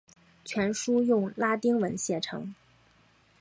[0.43, 2.55] 全书用拉丁文写成。